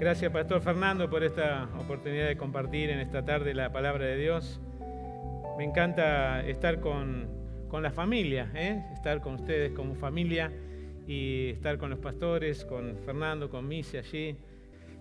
[0.00, 4.58] Gracias, Pastor Fernando, por esta oportunidad de compartir en esta tarde la palabra de Dios.
[5.58, 7.28] Me encanta estar con,
[7.70, 8.82] la familia, ¿eh?
[8.94, 10.50] estar con ustedes como familia
[11.06, 14.36] y estar con los pastores, con Fernando, con Missy allí.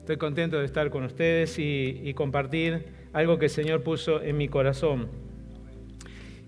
[0.01, 4.49] Estoy contento de estar con ustedes y, compartir algo que el Señor puso en mi
[4.49, 5.07] corazón.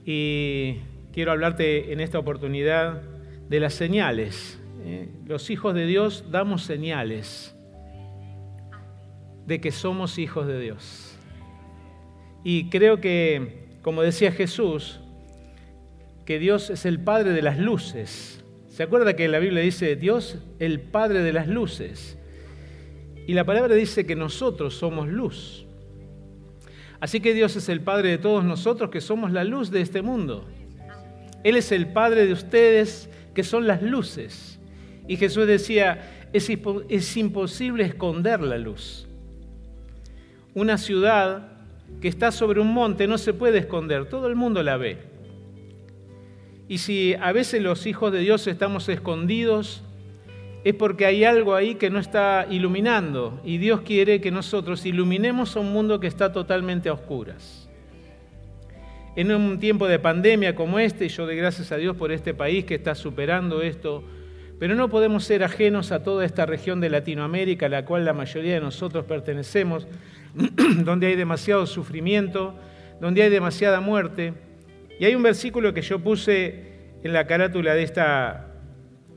[0.05, 0.75] Y
[1.13, 3.01] quiero hablarte en esta oportunidad
[3.47, 4.61] de las señales.
[4.83, 5.07] ¿eh?
[5.25, 7.50] Los hijos de Dios damos señales
[9.45, 11.17] de que somos hijos de Dios.
[12.43, 14.99] Y creo que, como decía Jesús,
[16.25, 18.43] que Dios es el Padre de las luces.
[18.69, 22.17] ¿Se acuerda que la Biblia dice Dios el Padre de las luces?
[23.27, 25.65] Y la palabra dice que nosotros somos luz.
[26.99, 30.01] Así que Dios es el Padre de todos nosotros que somos la luz de este
[30.01, 30.47] mundo.
[31.43, 34.59] Él es el Padre de ustedes que son las luces.
[35.07, 36.49] Y Jesús decía, es,
[36.89, 39.07] es imposible esconder la luz.
[40.53, 41.47] Una ciudad
[42.01, 44.97] que está sobre un monte no se puede esconder, todo el mundo la ve.
[46.67, 49.83] Y si a veces los hijos de Dios estamos escondidos,
[50.63, 55.55] es porque hay algo ahí que no está iluminando y Dios quiere que nosotros iluminemos
[55.55, 57.69] a un mundo que está totalmente a oscuras.
[59.15, 62.33] En un tiempo de pandemia como este, y yo doy gracias a Dios por este
[62.33, 64.03] país que está superando esto,
[64.61, 68.13] pero no podemos ser ajenos a toda esta región de Latinoamérica a la cual la
[68.13, 69.87] mayoría de nosotros pertenecemos,
[70.85, 72.53] donde hay demasiado sufrimiento,
[72.99, 74.35] donde hay demasiada muerte.
[74.99, 78.51] Y hay un versículo que yo puse en la carátula de esta,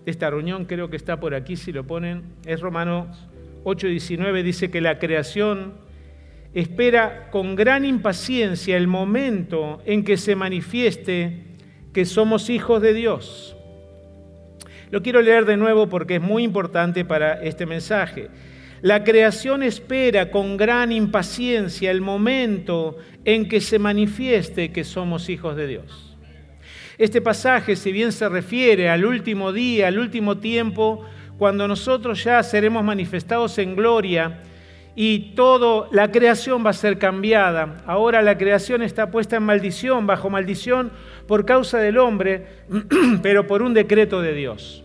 [0.07, 3.29] de esta reunión, creo que está por aquí si lo ponen, es Romanos
[3.65, 5.75] 8:19, dice que la creación
[6.55, 11.43] espera con gran impaciencia el momento en que se manifieste
[11.93, 13.54] que somos hijos de Dios.
[14.95, 18.29] Lo quiero leer de nuevo porque es muy importante para este mensaje.
[18.81, 25.57] La creación espera con gran impaciencia el momento en que se manifieste que somos hijos
[25.57, 26.17] de Dios.
[26.97, 31.05] Este pasaje, si bien se refiere al último día, al último tiempo,
[31.39, 34.43] cuando nosotros ya seremos manifestados en gloria
[34.95, 37.79] y toda la creación va a ser cambiada.
[37.85, 40.93] Ahora la creación está puesta en maldición, bajo maldición
[41.27, 42.47] por causa del hombre,
[43.23, 44.84] pero por un decreto de Dios.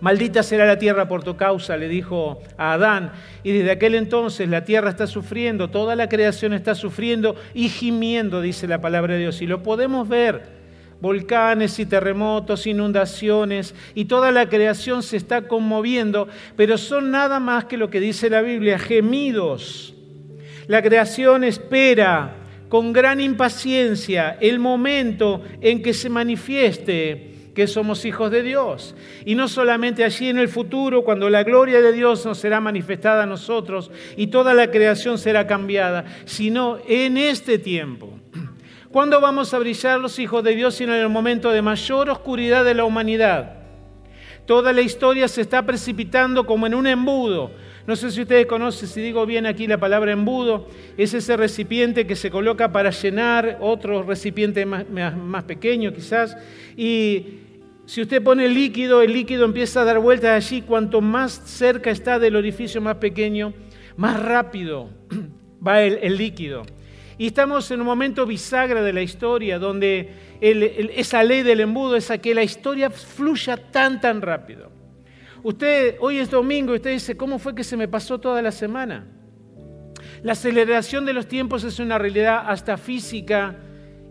[0.00, 3.12] Maldita será la tierra por tu causa, le dijo a Adán.
[3.42, 8.40] Y desde aquel entonces la tierra está sufriendo, toda la creación está sufriendo y gimiendo,
[8.40, 9.42] dice la palabra de Dios.
[9.42, 10.58] Y lo podemos ver.
[11.00, 16.26] Volcanes y terremotos, inundaciones, y toda la creación se está conmoviendo,
[16.56, 19.94] pero son nada más que lo que dice la Biblia, gemidos.
[20.66, 22.34] La creación espera
[22.68, 28.94] con gran impaciencia el momento en que se manifieste que somos hijos de Dios.
[29.24, 33.24] Y no solamente allí en el futuro, cuando la gloria de Dios nos será manifestada
[33.24, 38.16] a nosotros y toda la creación será cambiada, sino en este tiempo.
[38.92, 42.64] ¿Cuándo vamos a brillar los hijos de Dios sino en el momento de mayor oscuridad
[42.64, 43.54] de la humanidad?
[44.46, 47.50] Toda la historia se está precipitando como en un embudo.
[47.88, 52.06] No sé si ustedes conocen, si digo bien aquí la palabra embudo, es ese recipiente
[52.06, 56.36] que se coloca para llenar otro recipiente más, más pequeño quizás,
[56.76, 57.47] y
[57.88, 60.60] si usted pone líquido, el líquido empieza a dar vueltas allí.
[60.60, 63.54] Cuanto más cerca está del orificio más pequeño,
[63.96, 64.90] más rápido
[65.66, 66.64] va el, líquido.
[67.16, 70.12] Y estamos en un momento bisagra de la historia, donde
[70.42, 74.70] esa ley del embudo es a que la historia fluya tan, tan rápido.
[75.42, 78.52] Usted, hoy es domingo, y usted dice, ¿cómo fue que se me pasó toda la
[78.52, 79.06] semana?
[80.22, 83.56] La aceleración de los tiempos es una realidad hasta física,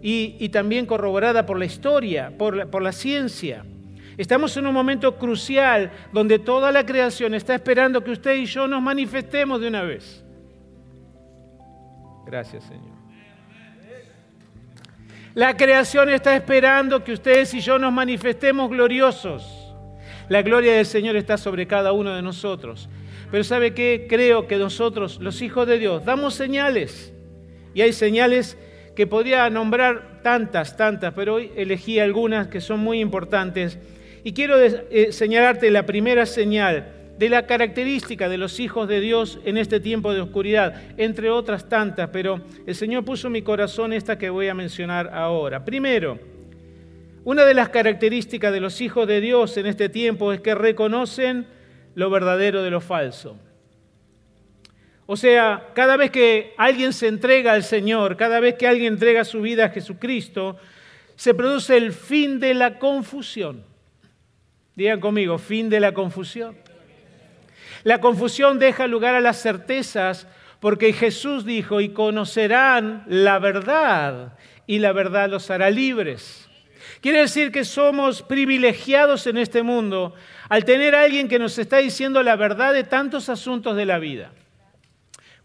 [0.02, 3.66] y, también corroborada por la historia, por la ciencia.
[4.18, 8.68] Estamos en un momento crucial donde toda la creación está esperando que usted y yo
[8.68, 10.24] nos manifestemos de una vez.
[12.26, 12.98] Gracias, Señor.
[15.36, 19.76] La creación está esperando que ustedes y yo nos manifestemos gloriosos.
[20.30, 22.90] La gloria del Señor está sobre cada uno de nosotros.
[23.30, 24.08] Pero ¿sabe qué?
[24.10, 27.14] Creo que nosotros, los hijos de Dios, damos señales.
[27.76, 28.58] Y hay señales
[28.96, 33.78] que podría nombrar tantas, tantas, pero hoy elegí algunas que son muy importantes.
[34.28, 39.40] Y quiero eh, señalarte la primera señal de la característica de los hijos de Dios
[39.46, 43.94] en este tiempo de oscuridad, entre otras tantas, pero el Señor puso en mi corazón
[43.94, 45.64] esta que voy a mencionar ahora.
[45.64, 46.20] Primero,
[47.24, 51.48] una de las características de los hijos de Dios en este tiempo es que reconocen
[51.96, 53.38] lo verdadero de lo falso.
[55.06, 59.24] O sea, cada vez que alguien se entrega al Señor, cada vez que alguien entrega
[59.24, 60.58] su vida a Jesucristo,
[61.16, 63.77] se produce el fin de la confusión.
[64.78, 66.56] Digan conmigo, fin de la confusión.
[67.84, 70.28] La confusión deja lugar a las certezas
[70.60, 74.38] porque Jesús dijo, y conocerán la verdad,
[74.68, 76.48] y la verdad los hará libres.
[77.02, 80.14] Quiere decir que somos privilegiados en este mundo
[80.48, 83.98] al tener a alguien que nos está diciendo la verdad de tantos asuntos de la
[83.98, 84.32] vida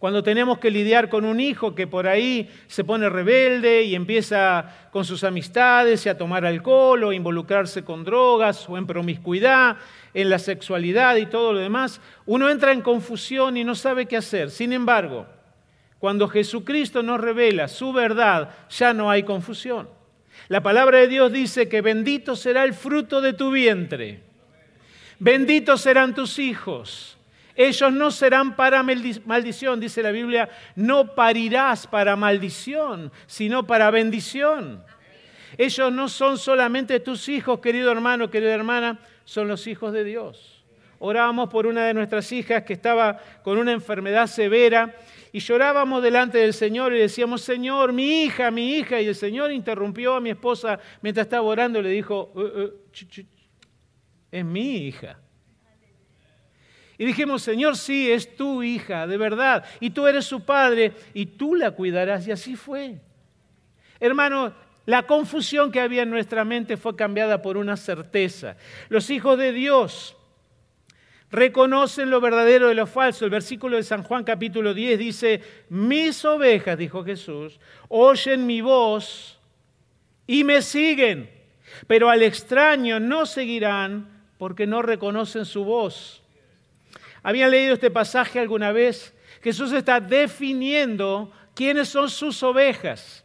[0.03, 4.89] cuando tenemos que lidiar con un hijo que por ahí se pone rebelde y empieza
[4.91, 9.77] con sus amistades y a tomar alcohol o involucrarse con drogas o en promiscuidad,
[10.13, 14.17] en la sexualidad y todo lo demás, uno entra en confusión y no sabe qué
[14.17, 14.51] hacer.
[14.51, 15.29] Sin embargo,
[16.01, 19.89] cuando Jesucristo nos revela su verdad, ya no hay confusión.
[20.49, 24.21] La palabra de Dios dice que bendito será el fruto de tu vientre,
[25.21, 27.19] benditos serán tus hijos.
[27.55, 34.83] Ellos no serán para maldición, dice la Biblia, no parirás para maldición, sino para bendición.
[35.59, 40.65] Ellos no son solamente tus hijos, querido hermano, querida hermana, son los hijos de Dios.
[40.99, 44.95] Orábamos por una de nuestras hijas que estaba con una enfermedad severa
[45.33, 49.01] y llorábamos delante del Señor y decíamos, Señor, mi hija, mi hija.
[49.01, 52.73] Y el Señor interrumpió a mi esposa mientras estaba orando y le dijo, uh, uh,
[54.31, 55.19] es mi hija.
[57.03, 61.27] Y dijimos, Señor, sí, es tu hija, de verdad, y tú eres su padre, y
[61.27, 62.29] tú la cuidarás.
[62.29, 63.01] Y así fue.
[63.99, 64.55] Hermano,
[64.87, 68.57] la confusión que había en nuestra mente fue cambiada por una certeza.
[68.89, 70.17] Los hijos de Dios
[71.33, 73.25] reconocen lo verdadero de lo falso.
[73.25, 77.59] El versículo de San Juan capítulo 10 dice, mis ovejas, dijo Jesús,
[77.89, 79.41] oyen mi voz
[80.29, 81.29] y me siguen,
[81.89, 86.22] pero al extraño no seguirán porque no reconocen su voz.
[87.23, 89.15] ¿Habían leído este pasaje alguna vez?
[89.43, 93.25] Jesús está definiendo quiénes son sus ovejas.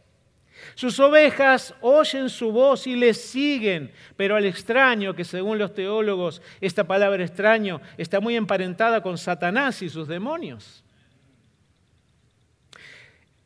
[0.74, 6.42] Sus ovejas oyen su voz y le siguen, pero al extraño, que según los teólogos
[6.60, 10.84] esta palabra extraño está muy emparentada con Satanás y sus demonios.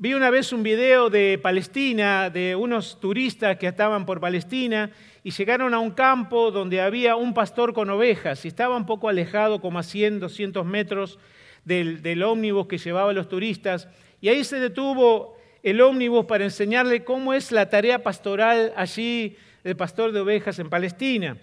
[0.02, 4.90] Vi una vez un video de Palestina, de unos turistas que estaban por Palestina
[5.22, 9.08] y llegaron a un campo donde había un pastor con ovejas y estaba un poco
[9.08, 11.20] alejado, como a 100, 200 metros
[11.64, 13.86] del, del ómnibus que llevaba los turistas.
[14.20, 19.76] Y ahí se detuvo el ómnibus para enseñarle cómo es la tarea pastoral allí del
[19.76, 21.36] pastor de ovejas en Palestina.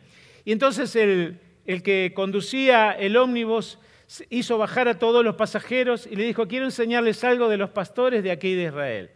[0.44, 3.80] Y entonces el, el que conducía el ómnibus
[4.30, 8.24] hizo bajar a todos los pasajeros y le dijo, quiero enseñarles algo de los pastores
[8.24, 9.10] de aquí de Israel.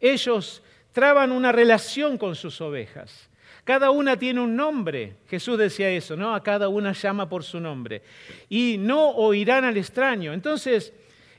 [0.00, 3.28] Ellos traban una relación con sus ovejas.
[3.64, 5.16] Cada una tiene un nombre.
[5.28, 6.34] Jesús decía eso, ¿no?
[6.34, 8.02] A cada una llama por su nombre.
[8.48, 10.32] Y no oirán al extraño.
[10.32, 10.92] Entonces,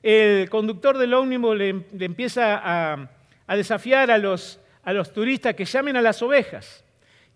[0.04, 3.10] el conductor del ómnibus le, empieza a,
[3.48, 6.84] a desafiar a los, a los turistas que llamen a las ovejas.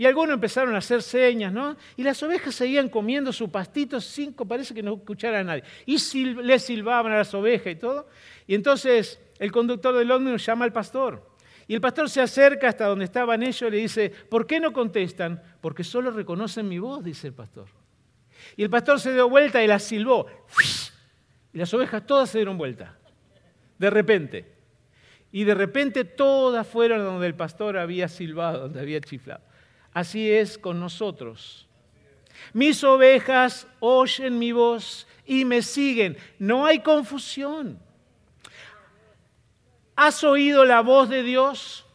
[0.01, 1.77] Y algunos empezaron a hacer señas, ¿no?
[1.95, 5.63] Y las ovejas seguían comiendo su pastito sin, parece que no escuchara a nadie.
[5.85, 8.07] Y le silbaban a las ovejas y todo.
[8.47, 11.29] Y entonces el conductor del ómnibus llama al pastor.
[11.67, 14.73] Y el pastor se acerca hasta donde estaban ellos y le dice, ¿por qué no
[14.73, 15.39] contestan?
[15.61, 17.67] Porque solo reconocen mi voz, dice el pastor.
[18.57, 20.25] Y el pastor se dio vuelta y las silbó.
[21.53, 22.97] Y las ovejas todas se dieron vuelta.
[23.77, 24.51] De repente.
[25.31, 29.50] Y de repente todas fueron donde el pastor había silbado, donde había chiflado.
[29.93, 31.67] Así es con nosotros.
[32.53, 36.17] Mis ovejas oyen mi voz y me siguen.
[36.39, 37.79] No hay confusión.
[39.95, 41.85] ¿Has oído la voz de Dios?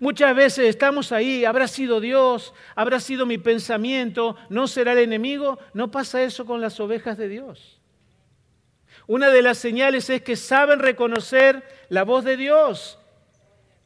[0.00, 5.58] Muchas veces estamos ahí, habrá sido Dios, habrá sido mi pensamiento, no será el enemigo.
[5.74, 7.80] No pasa eso con las ovejas de Dios.
[9.06, 12.98] Una de las señales es que saben reconocer la voz de Dios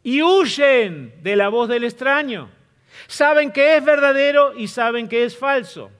[0.02, 2.50] y huyen de la voz del extraño.
[3.06, 5.90] Saben que es verdadero y saben que es falso.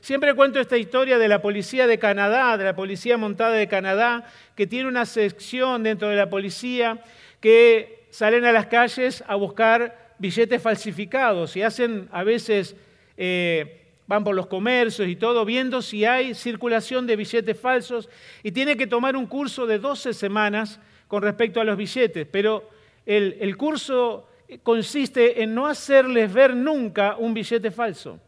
[0.00, 4.24] Siempre cuento esta historia de la policía de Canadá, de la policía montada de Canadá,
[4.56, 6.98] que tiene una sección dentro de la policía
[7.40, 12.74] que salen a las calles a buscar billetes falsificados y hacen a veces,
[13.16, 18.08] eh, van por los comercios y todo, viendo si hay circulación de billetes falsos
[18.42, 22.68] y tiene que tomar un curso de 12 semanas con respecto a los billetes, pero
[23.06, 24.28] el, el curso
[24.62, 28.20] consiste en no hacerles ver nunca un billete falso.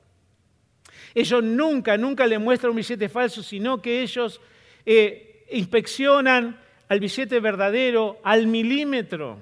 [1.14, 4.40] Ellos nunca, nunca le muestran un billete falso, sino que ellos
[4.84, 9.38] eh, inspeccionan al billete verdadero al milímetro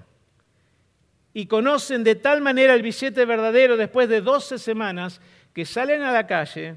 [1.35, 5.21] y conocen de tal manera el billete verdadero después de 12 semanas
[5.55, 6.77] que salen a la calle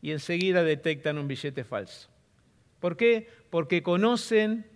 [0.00, 2.08] y enseguida detectan un billete falso.
[2.80, 3.28] ¿Por qué?
[3.50, 4.66] Porque conocen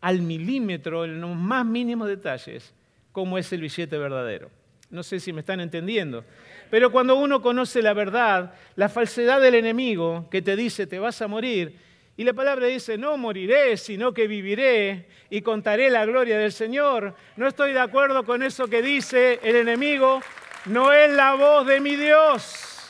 [0.00, 2.74] al milímetro, en los más mínimos detalles,
[3.16, 4.50] cómo es el billete verdadero.
[4.90, 6.22] No sé si me están entendiendo.
[6.70, 11.22] Pero cuando uno conoce la verdad, la falsedad del enemigo que te dice te vas
[11.22, 11.78] a morir,
[12.18, 17.14] y la palabra dice, no moriré, sino que viviré y contaré la gloria del Señor.
[17.38, 20.20] No estoy de acuerdo con eso que dice el enemigo,
[20.66, 22.86] no es la voz de mi Dios.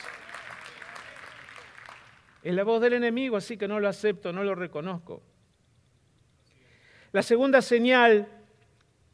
[2.43, 5.23] Es la voz del enemigo, así que no lo acepto, no lo reconozco.
[7.13, 8.36] La segunda señal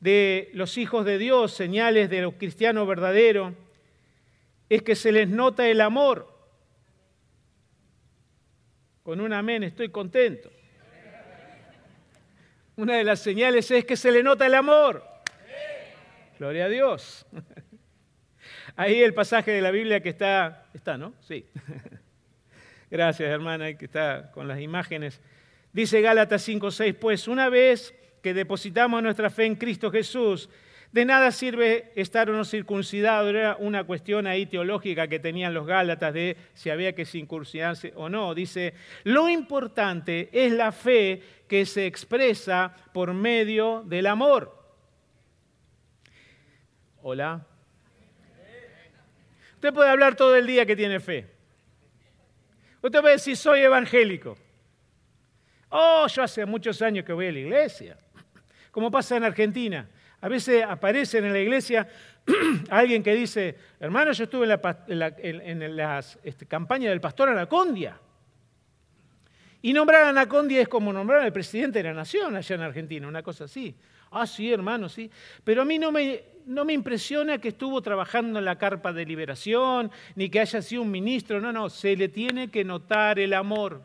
[0.03, 3.53] de los hijos de Dios, señales de los cristianos verdaderos,
[4.67, 6.29] es que se les nota el amor.
[9.01, 10.51] Con un amén estoy contento.
[12.75, 15.05] Una de las señales es que se le nota el amor.
[16.37, 17.25] Gloria a Dios.
[18.75, 21.13] Ahí el pasaje de la Biblia que está, está, ¿no?
[21.21, 21.45] Sí.
[22.91, 25.21] Gracias, hermana, que está con las imágenes.
[25.71, 30.49] Dice Gálatas 5:6, pues una vez que depositamos nuestra fe en Cristo Jesús,
[30.93, 35.67] de nada sirve estar o no circuncidado, era una cuestión ahí teológica que tenían los
[35.67, 38.33] Gálatas de si había que circuncidarse o no.
[38.33, 44.57] Dice, lo importante es la fe que se expresa por medio del amor.
[47.01, 47.45] Hola.
[49.55, 51.27] Usted puede hablar todo el día que tiene fe.
[52.81, 54.37] Usted puede decir, soy evangélico.
[55.69, 57.97] Oh, yo hace muchos años que voy a la iglesia.
[58.73, 59.87] Como pasa en Argentina.
[60.19, 61.87] A veces aparece en la iglesia
[62.71, 65.61] alguien que dice, hermano, yo estuve en la, en
[66.23, 67.99] este, campaña del pastor Anacondia.
[69.61, 73.07] Y nombrar a Anacondia es como nombrar al presidente de la nación allá en Argentina,
[73.07, 73.75] una cosa así.
[74.09, 75.11] Ah, sí, hermano, sí.
[75.43, 79.05] Pero a mí no me, no me impresiona que estuvo trabajando en la carpa de
[79.05, 81.39] liberación, ni que haya sido un ministro.
[81.39, 83.83] No, no, se le tiene que notar el amor.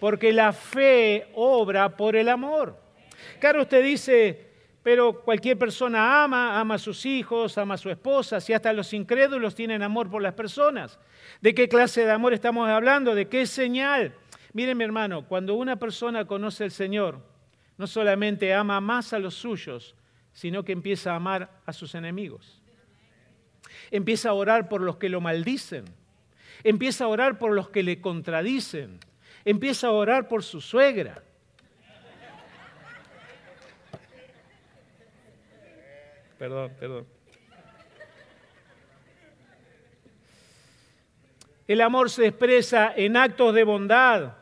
[0.00, 2.89] Porque la fe obra por el amor.
[3.38, 4.50] Claro, usted dice,
[4.82, 8.92] pero cualquier persona ama, ama a sus hijos, ama a su esposa, si hasta los
[8.92, 10.98] incrédulos tienen amor por las personas.
[11.40, 13.14] ¿De qué clase de amor estamos hablando?
[13.14, 14.14] ¿De qué señal?
[14.52, 17.20] Miren mi hermano, cuando una persona conoce al Señor,
[17.76, 19.94] no solamente ama más a los suyos,
[20.32, 22.60] sino que empieza a amar a sus enemigos.
[23.90, 25.84] Empieza a orar por los que lo maldicen.
[26.62, 28.98] Empieza a orar por los que le contradicen.
[29.44, 31.22] Empieza a orar por su suegra.
[36.40, 37.06] Perdón, perdón.
[41.68, 44.36] El amor se expresa en actos de bondad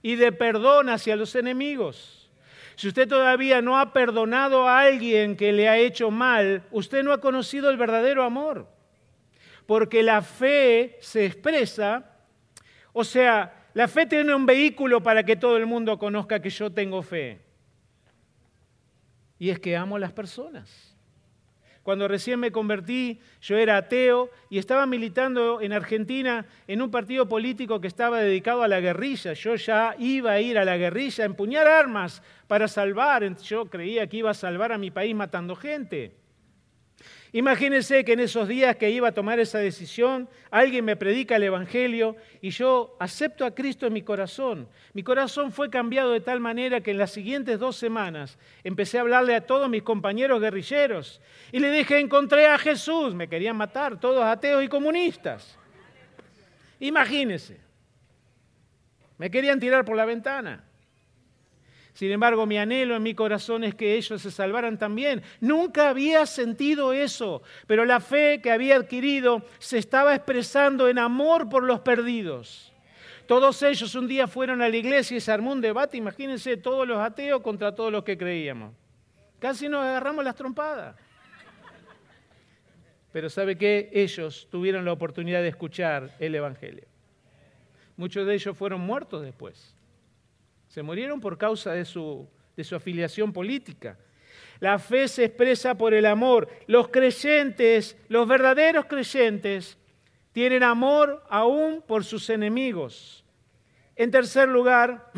[0.00, 2.30] y de perdón hacia los enemigos.
[2.76, 7.12] Si usted todavía no ha perdonado a alguien que le ha hecho mal, usted no
[7.12, 8.66] ha conocido el verdadero amor.
[9.66, 12.10] Porque la fe se expresa,
[12.94, 16.72] o sea, la fe tiene un vehículo para que todo el mundo conozca que yo
[16.72, 17.38] tengo fe.
[19.38, 20.93] Y es que amo a las personas.
[21.84, 27.28] Cuando recién me convertí, yo era ateo y estaba militando en Argentina en un partido
[27.28, 29.34] político que estaba dedicado a la guerrilla.
[29.34, 33.36] Yo ya iba a ir a la guerrilla, a empuñar armas para salvar.
[33.36, 36.23] Yo creía que iba a salvar a mi país matando gente.
[37.34, 41.42] Imagínense que en esos días que iba a tomar esa decisión, alguien me predica el
[41.42, 44.68] Evangelio y yo acepto a Cristo en mi corazón.
[44.92, 49.00] Mi corazón fue cambiado de tal manera que en las siguientes dos semanas empecé a
[49.00, 53.16] hablarle a todos mis compañeros guerrilleros y le dije, encontré a Jesús.
[53.16, 55.58] Me querían matar, todos ateos y comunistas.
[56.78, 57.58] Imagínense.
[59.18, 60.62] Me querían tirar por la ventana.
[61.94, 65.22] Sin embargo, mi anhelo en mi corazón es que ellos se salvaran también.
[65.40, 71.48] Nunca había sentido eso, pero la fe que había adquirido se estaba expresando en amor
[71.48, 72.72] por los perdidos.
[73.28, 76.86] Todos ellos un día fueron a la iglesia y se armó un debate, imagínense, todos
[76.86, 78.74] los ateos contra todos los que creíamos.
[79.38, 80.96] Casi nos agarramos las trompadas.
[83.12, 83.88] Pero ¿sabe qué?
[83.92, 86.86] Ellos tuvieron la oportunidad de escuchar el Evangelio.
[87.96, 89.73] Muchos de ellos fueron muertos después.
[90.74, 93.96] Se murieron por causa de su, de su afiliación política.
[94.58, 96.48] La fe se expresa por el amor.
[96.66, 99.78] Los creyentes, los verdaderos creyentes,
[100.32, 103.24] tienen amor aún por sus enemigos.
[103.94, 105.12] En tercer lugar,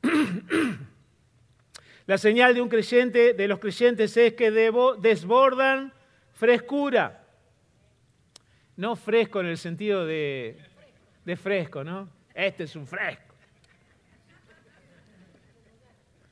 [2.06, 5.92] la señal de un creyente, de los creyentes, es que desbordan
[6.32, 7.22] frescura.
[8.76, 10.56] No fresco en el sentido de
[11.26, 12.08] de fresco, ¿no?
[12.34, 13.29] Este es un fresco.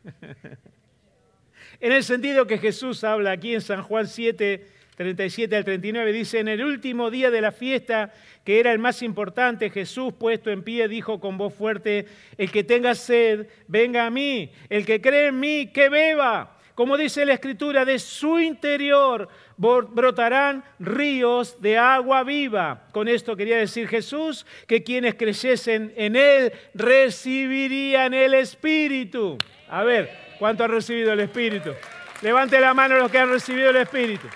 [1.81, 6.41] en el sentido que Jesús habla aquí en San Juan 7, 37 al 39, dice,
[6.41, 8.13] en el último día de la fiesta,
[8.45, 12.65] que era el más importante, Jesús puesto en pie dijo con voz fuerte, el que
[12.65, 16.59] tenga sed, venga a mí, el que cree en mí, que beba.
[16.79, 22.87] Como dice la Escritura, de su interior brotarán ríos de agua viva.
[22.93, 29.39] Con esto quería decir Jesús que quienes creyesen en Él recibirían el Espíritu.
[29.71, 31.73] A ver, ¿cuánto han recibido el Espíritu?
[32.23, 34.27] Levante la mano los que han recibido el Espíritu.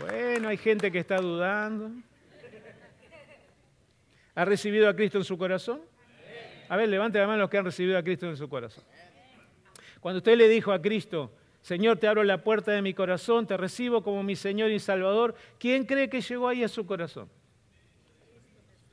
[0.00, 1.90] Bueno, hay gente que está dudando.
[4.34, 5.80] ¿Ha recibido a Cristo en su corazón?
[6.68, 8.84] A ver, levante la mano los que han recibido a Cristo en su corazón.
[10.00, 13.56] Cuando usted le dijo a Cristo, Señor, te abro la puerta de mi corazón, te
[13.56, 17.28] recibo como mi Señor y Salvador, ¿quién cree que llegó ahí a su corazón?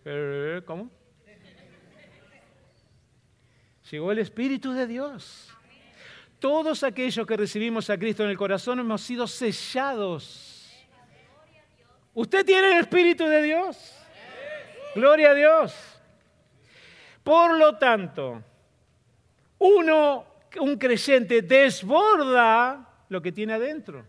[0.06, 0.90] Eh, ¿Cómo?
[3.94, 5.56] Llegó el Espíritu de Dios.
[6.40, 10.84] Todos aquellos que recibimos a Cristo en el corazón hemos sido sellados.
[12.16, 13.96] Usted tiene el Espíritu de Dios.
[14.96, 15.76] Gloria a Dios.
[17.22, 18.44] Por lo tanto,
[19.60, 20.26] uno
[20.60, 24.08] un creyente desborda lo que tiene adentro.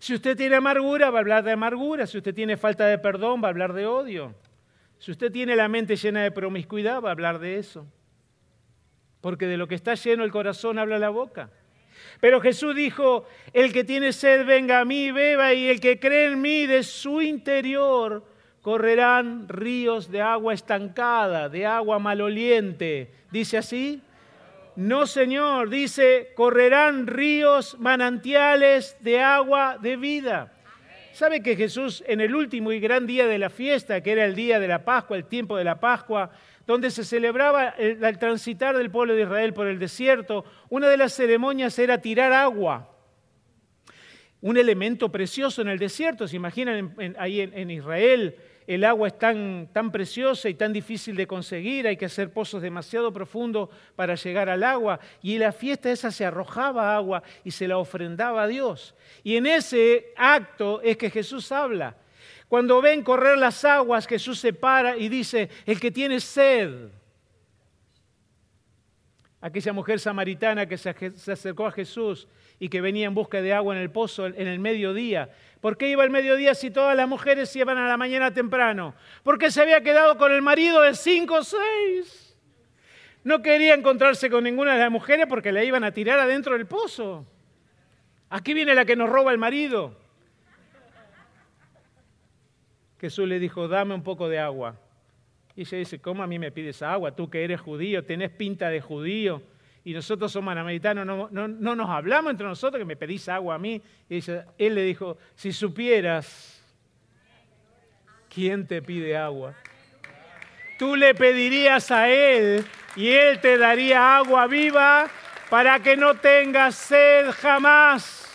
[0.00, 2.06] Si usted tiene amargura, va a hablar de amargura.
[2.06, 4.34] Si usted tiene falta de perdón, va a hablar de odio.
[4.98, 7.86] Si usted tiene la mente llena de promiscuidad, va a hablar de eso.
[9.20, 11.50] Porque de lo que está lleno el corazón habla la boca.
[12.20, 16.32] Pero Jesús dijo, el que tiene sed, venga a mí, beba, y el que cree
[16.32, 18.24] en mí, de su interior
[18.62, 23.12] correrán ríos de agua estancada, de agua maloliente.
[23.30, 24.02] ¿Dice así?
[24.74, 30.52] No, Señor, dice, correrán ríos manantiales de agua de vida.
[31.16, 34.34] ¿Sabe que Jesús en el último y gran día de la fiesta, que era el
[34.34, 36.30] día de la Pascua, el tiempo de la Pascua,
[36.66, 41.14] donde se celebraba el, transitar del pueblo de Israel por el desierto, una de las
[41.14, 42.94] ceremonias era tirar agua?
[44.42, 49.68] Un elemento precioso en el desierto, se imaginan ahí en Israel, el agua es tan,
[49.72, 54.48] tan preciosa y tan difícil de conseguir, hay que hacer pozos demasiado profundos para llegar
[54.48, 54.98] al agua.
[55.22, 58.94] Y en la fiesta esa se arrojaba agua y se la ofrendaba a Dios.
[59.22, 61.96] Y en ese acto es que Jesús habla.
[62.48, 66.88] Cuando ven correr las aguas, Jesús se para y dice, el que tiene sed,
[69.40, 72.26] aquella mujer samaritana que se acercó a Jesús
[72.58, 75.30] y que venía en busca de agua en el pozo en el mediodía.
[75.60, 78.94] ¿Por qué iba al mediodía si todas las mujeres iban a la mañana temprano?
[79.22, 82.36] Porque se había quedado con el marido de cinco o seis.
[83.24, 86.66] No quería encontrarse con ninguna de las mujeres porque la iban a tirar adentro del
[86.66, 87.26] pozo.
[88.30, 89.96] Aquí viene la que nos roba el marido.
[93.00, 94.76] Jesús le dijo, dame un poco de agua.
[95.54, 97.14] Y ella dice, ¿cómo a mí me pides agua?
[97.14, 99.42] Tú que eres judío, tenés pinta de judío
[99.86, 103.58] y nosotros somos americanos, no, no, nos hablamos entre nosotros que me pedís agua a
[103.58, 103.80] mí.
[104.08, 104.18] Y
[104.58, 106.60] él le dijo, si supieras
[108.28, 109.54] quién te pide agua,
[110.76, 115.08] tú le pedirías a él y él te daría agua viva
[115.50, 118.28] para que no tengas sed jamás.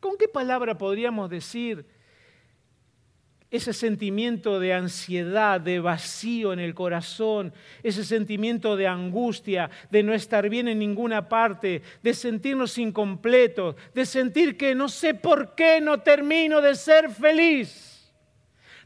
[0.00, 1.84] ¿Con qué palabra podríamos decir
[3.50, 10.12] ese sentimiento de ansiedad, de vacío en el corazón, ese sentimiento de angustia, de no
[10.12, 15.80] estar bien en ninguna parte, de sentirnos incompletos, de sentir que no sé por qué
[15.80, 18.12] no termino de ser feliz.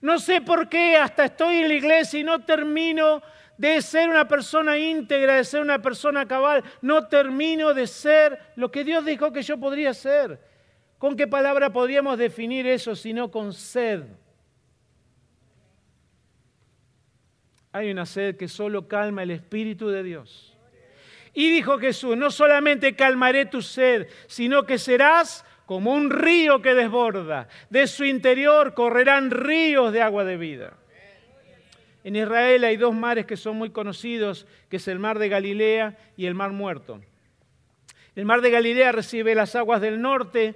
[0.03, 3.23] No sé por qué hasta estoy en la iglesia y no termino
[3.57, 8.71] de ser una persona íntegra, de ser una persona cabal, no termino de ser lo
[8.71, 10.41] que Dios dijo que yo podría ser.
[10.97, 14.03] ¿Con qué palabra podríamos definir eso sino con sed?
[17.73, 20.57] Hay una sed que solo calma el Espíritu de Dios.
[21.33, 26.75] Y dijo Jesús, no solamente calmaré tu sed, sino que serás como un río que
[26.75, 27.49] desborda.
[27.69, 30.75] De su interior correrán ríos de agua de vida.
[32.03, 35.97] En Israel hay dos mares que son muy conocidos, que es el mar de Galilea
[36.17, 37.01] y el mar muerto.
[38.17, 40.55] El mar de Galilea recibe las aguas del norte,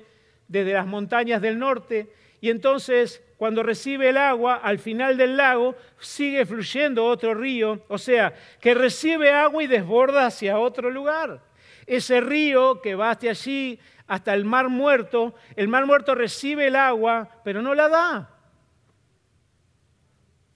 [0.48, 5.74] desde las montañas del norte, y entonces cuando recibe el agua, al final del lago
[5.98, 11.40] sigue fluyendo otro río, o sea, que recibe agua y desborda hacia otro lugar.
[11.86, 16.76] Ese río que va hasta allí, hasta el mar muerto, el mar muerto recibe el
[16.76, 18.30] agua, pero no la da.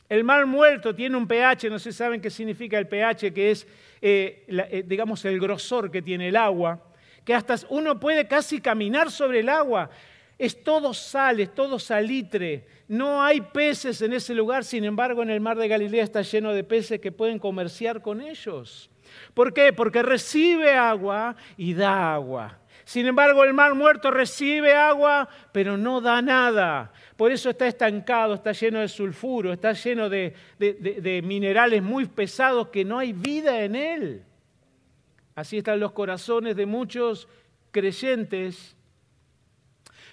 [0.08, 3.66] El mar muerto tiene un pH, no sé saben qué significa el pH, que es,
[4.00, 6.82] eh, eh, digamos, el grosor que tiene el agua,
[7.24, 9.90] que hasta uno puede casi caminar sobre el agua.
[10.38, 12.64] Es todo sal, es todo salitre.
[12.86, 16.52] No hay peces en ese lugar, sin embargo en el mar de Galilea está lleno
[16.52, 18.90] de peces que pueden comerciar con ellos.
[19.34, 19.72] ¿Por qué?
[19.72, 22.58] Porque recibe agua y da agua.
[22.88, 26.90] Sin embargo, el mar muerto recibe agua, pero no da nada.
[27.18, 32.68] Por eso está estancado, está lleno de sulfuro, está lleno de, de, minerales muy pesados
[32.68, 34.22] que no hay vida en él.
[35.34, 37.28] Así están los corazones de muchos
[37.72, 38.74] creyentes.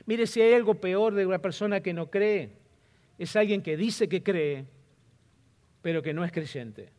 [0.05, 2.49] Mire, si hay algo peor de una persona que no cree,
[3.17, 4.65] es alguien que dice que cree,
[5.81, 6.95] pero que no es creyente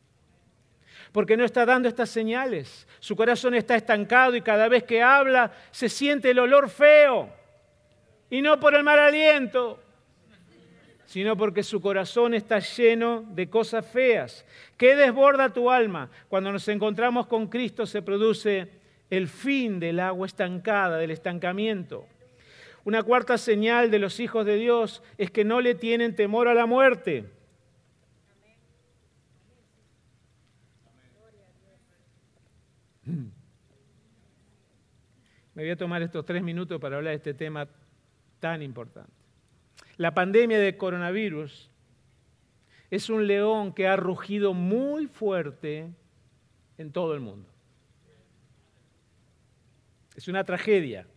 [1.13, 2.87] porque no está dando estas señales.
[3.01, 7.31] Su corazón está estancado y cada vez que habla se siente el olor feo.
[8.29, 9.81] Y no por el mal aliento,
[11.07, 14.45] sino porque su corazón está lleno de cosas feas.
[14.77, 16.11] ¿Qué desborda tu alma?
[16.29, 18.69] Cuando nos encontramos con Cristo se produce
[19.09, 22.07] el fin del agua estancada, del estancamiento.
[22.87, 26.55] Una cuarta señal de los hijos de Dios es que no le tienen temor a
[26.55, 27.29] la muerte.
[33.05, 33.33] Me
[35.57, 37.67] voy a tomar estos tres minutos para hablar de este tema
[38.39, 39.11] tan importante.
[39.97, 41.69] La pandemia de coronavirus
[42.89, 45.91] es un león que ha rugido muy fuerte
[46.79, 47.49] en todo el mundo.
[50.15, 51.09] Es una tragedia.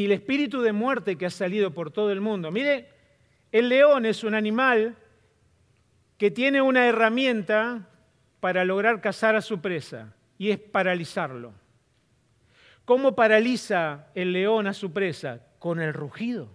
[0.00, 2.50] Y el espíritu de muerte que ha salido por todo el mundo.
[2.50, 2.88] Mire,
[3.52, 4.96] el león es un animal
[6.16, 7.86] que tiene una herramienta
[8.40, 11.52] para lograr cazar a su presa y es paralizarlo.
[12.86, 15.42] ¿Cómo paraliza el león a su presa?
[15.58, 16.48] Con el rugido.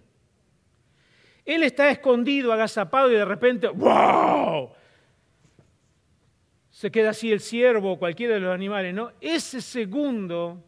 [1.44, 4.70] Él está escondido, agazapado y de repente, ¡wow!
[6.68, 9.12] Se queda así el ciervo o cualquiera de los animales, ¿no?
[9.20, 10.65] Ese segundo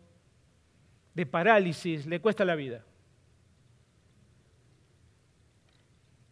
[1.18, 2.85] de parálisis le cuesta la vida.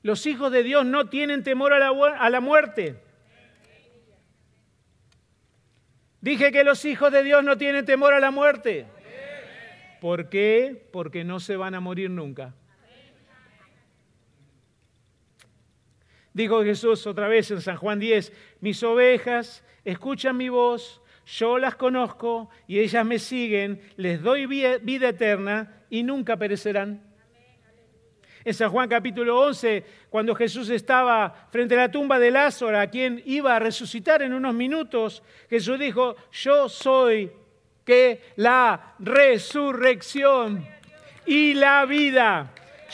[0.03, 1.81] Los hijos de Dios no tienen temor a
[2.31, 2.97] la, muerte.
[6.21, 8.87] Dije que los hijos de Dios no tienen temor a la muerte.
[10.01, 10.89] ¿Por qué?
[10.93, 12.55] Porque no se van a morir nunca.
[16.33, 21.75] Dijo Jesús otra vez en San Juan 10, mis ovejas escuchan mi voz, yo las
[21.75, 27.03] conozco y ellas me siguen, les doy vida eterna y nunca perecerán.
[28.45, 32.87] En San Juan capítulo 11, cuando Jesús estaba frente a la tumba de Lázaro, a
[32.87, 37.33] quien iba a resucitar en unos minutos, Jesús dijo, yo soy
[37.85, 40.65] que la resurrección
[41.27, 42.53] y la vida.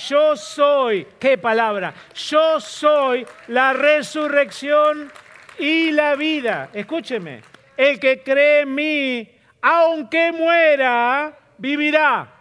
[0.09, 5.13] Yo soy, qué palabra, yo soy la resurrección
[5.59, 6.71] y la vida.
[6.73, 9.31] Escúcheme, el que cree en mí,
[9.61, 12.33] aunque muera, vivirá.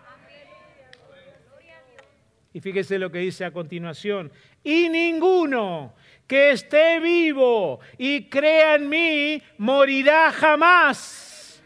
[2.53, 4.31] Y fíjese lo que dice a continuación.
[4.63, 5.93] Y ninguno
[6.27, 11.61] que esté vivo y crea en mí morirá jamás.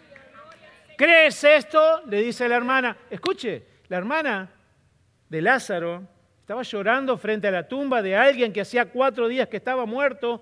[0.97, 2.01] ¿Crees esto?
[2.07, 2.97] Le dice la hermana.
[3.09, 4.49] Escuche, la hermana
[5.29, 6.03] de Lázaro
[6.39, 10.41] estaba llorando frente a la tumba de alguien que hacía cuatro días que estaba muerto.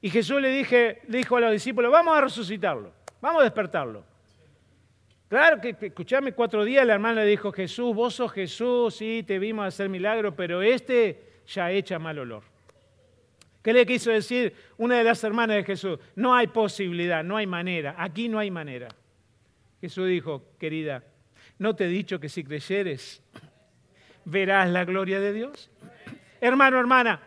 [0.00, 4.04] Y Jesús le, le dijo a los discípulos, vamos a resucitarlo, vamos a despertarlo.
[5.28, 9.38] Claro que, escuchame, cuatro días la hermana le dijo, Jesús, vos sos Jesús, sí, te
[9.38, 12.42] vimos hacer milagros, pero este ya echa mal olor.
[13.62, 15.98] ¿Qué le quiso decir una de las hermanas de Jesús?
[16.14, 18.88] No hay posibilidad, no hay manera, aquí no hay manera.
[19.82, 21.04] Jesús dijo, querida,
[21.58, 23.22] ¿no te he dicho que si creyeres
[24.24, 25.70] verás la gloria de Dios?
[26.40, 27.20] Hermano, hermana,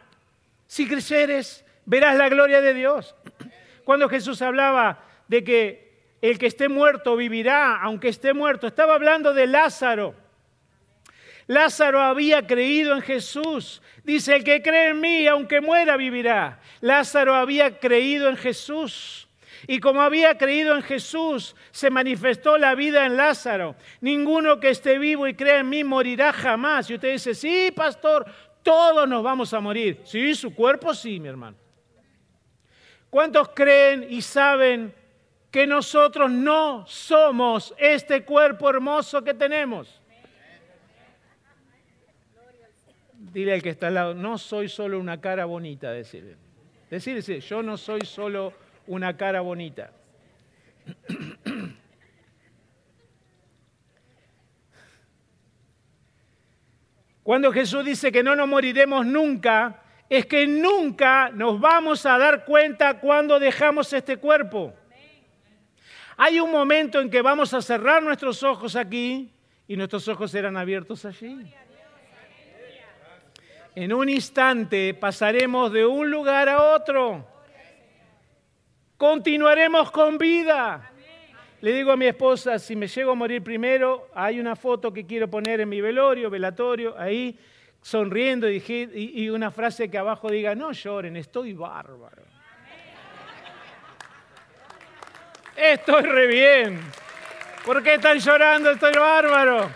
[0.65, 3.17] si creyeres verás la gloria de Dios.
[3.83, 8.65] Cuando Jesús hablaba de que el que esté muerto vivirá, aunque esté muerto.
[8.65, 10.15] Estaba hablando de Lázaro.
[11.47, 13.81] Lázaro había creído en Jesús.
[14.05, 16.61] Dice, el que cree en mí, aunque muera, vivirá.
[16.79, 19.27] Lázaro había creído en Jesús.
[19.67, 23.75] Y como había creído en Jesús, se manifestó la vida en Lázaro.
[23.99, 26.89] Ninguno que esté vivo y crea en mí morirá jamás.
[26.89, 28.25] Y usted dice, sí, pastor,
[28.63, 29.99] todos nos vamos a morir.
[30.05, 31.60] Sí, su cuerpo sí, mi hermano.
[33.11, 34.95] ¿Cuántos creen y saben
[35.51, 39.99] que nosotros no somos este cuerpo hermoso que tenemos.
[43.13, 46.37] Dile al que está al lado, no soy solo una cara bonita, decirle.
[46.89, 48.53] Decirle, yo no soy solo
[48.87, 49.91] una cara bonita.
[57.23, 62.43] Cuando Jesús dice que no nos moriremos nunca, es que nunca nos vamos a dar
[62.43, 64.73] cuenta cuando dejamos este cuerpo.
[66.17, 69.31] Hay un momento en que vamos a cerrar nuestros ojos aquí
[69.69, 71.53] y nuestros ojos eran abiertos allí.
[73.73, 77.25] En un instante pasaremos de un lugar a otro.
[78.97, 80.91] Continuaremos con vida.
[81.61, 85.05] Le digo a mi esposa, si me llego a morir primero, hay una foto que
[85.05, 87.39] quiero poner en mi velorio, velatorio, ahí,
[87.81, 88.63] sonriendo y,
[88.93, 92.23] y una frase que abajo diga, no lloren, estoy bárbaro.
[95.55, 96.79] Estoy re bien.
[97.65, 98.71] ¿Por qué están llorando?
[98.71, 99.69] Estoy bárbaro.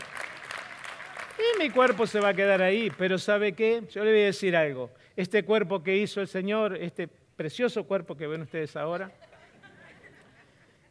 [1.37, 3.83] Y mi cuerpo se va a quedar ahí, pero ¿sabe qué?
[3.91, 4.91] Yo le voy a decir algo.
[5.15, 9.11] Este cuerpo que hizo el Señor, este precioso cuerpo que ven ustedes ahora,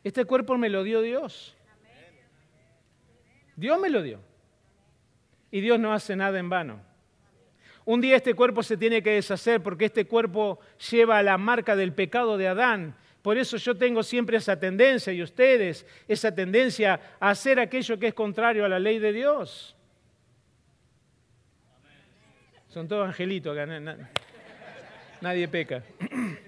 [0.04, 1.56] este cuerpo me lo dio Dios.
[3.56, 4.20] Dios me lo dio.
[5.50, 6.93] Y Dios no hace nada en vano.
[7.84, 10.58] Un día este cuerpo se tiene que deshacer porque este cuerpo
[10.90, 12.96] lleva la marca del pecado de Adán.
[13.20, 18.08] Por eso yo tengo siempre esa tendencia, y ustedes, esa tendencia a hacer aquello que
[18.08, 19.74] es contrario a la ley de Dios.
[22.68, 23.66] Son todos angelitos acá,
[25.20, 25.82] nadie peca.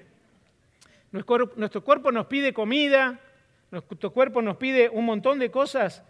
[1.12, 3.20] Nuestro cuerpo nos pide comida,
[3.70, 6.02] nuestro cuerpo nos pide un montón de cosas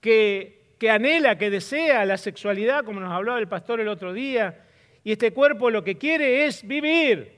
[0.00, 4.64] que, que anhela, que desea, la sexualidad, como nos hablaba el pastor el otro día.
[5.04, 7.32] Y este cuerpo lo que quiere es vivir,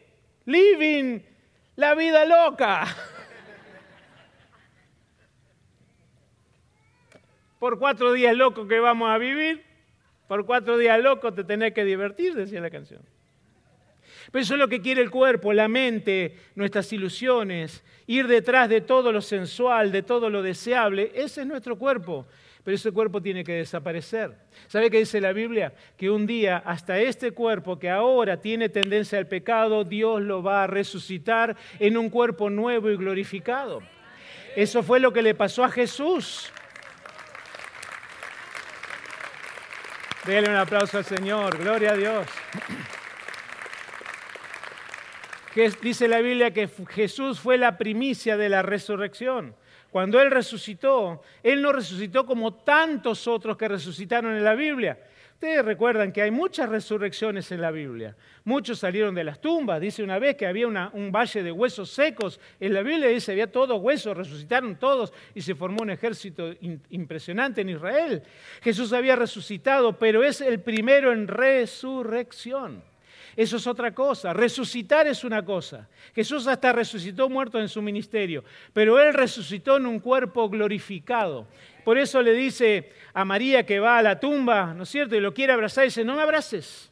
[0.44, 1.20] living
[1.76, 2.86] la vida loca.
[7.58, 9.64] Por cuatro días locos que vamos a vivir,
[10.28, 13.02] por cuatro días locos te tenés que divertir, decía la canción.
[14.30, 18.80] Pero eso es lo que quiere el cuerpo, la mente, nuestras ilusiones, ir detrás de
[18.80, 21.12] todo lo sensual, de todo lo deseable.
[21.14, 22.26] Ese es nuestro cuerpo.
[22.64, 24.36] Pero ese cuerpo tiene que desaparecer.
[24.66, 25.72] ¿Sabe qué dice la Biblia?
[25.96, 30.64] Que un día hasta este cuerpo que ahora tiene tendencia al pecado, Dios lo va
[30.64, 33.82] a resucitar en un cuerpo nuevo y glorificado.
[34.56, 36.52] Eso fue lo que le pasó a Jesús.
[40.26, 42.26] Déle un aplauso al Señor, gloria a Dios.
[45.82, 49.54] Dice la Biblia que Jesús fue la primicia de la resurrección.
[49.90, 54.98] Cuando Él resucitó, Él no resucitó como tantos otros que resucitaron en la Biblia.
[55.40, 58.14] Ustedes recuerdan que hay muchas resurrecciones en la Biblia.
[58.44, 59.80] Muchos salieron de las tumbas.
[59.80, 62.38] Dice una vez que había un valle de huesos secos.
[62.60, 66.52] En la Biblia dice había todos huesos, resucitaron todos y se formó un ejército
[66.90, 68.22] impresionante en Israel.
[68.60, 72.89] Jesús había resucitado, pero es el primero en resurrección.
[73.36, 74.32] Eso es otra cosa.
[74.32, 75.88] Resucitar es una cosa.
[76.14, 81.46] Jesús hasta resucitó muerto en su ministerio, pero Él resucitó en un cuerpo glorificado.
[81.84, 85.16] Por eso le dice a María que va a la tumba, ¿no es cierto?
[85.16, 86.90] Y lo quiere abrazar y dice, no me abraces.